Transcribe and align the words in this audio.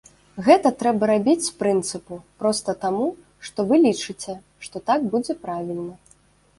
Гэта 0.45 0.69
трэба 0.79 1.09
рабіць 1.11 1.43
з 1.49 1.53
прынцыпу, 1.59 2.17
проста 2.45 2.77
таму, 2.87 3.07
што 3.51 3.59
вы 3.71 3.75
лічыце, 3.87 4.39
што 4.69 4.77
так 4.93 4.99
будзе 5.17 5.41
правільна. 5.49 5.93